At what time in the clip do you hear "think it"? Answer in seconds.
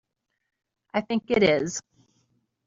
1.01-1.43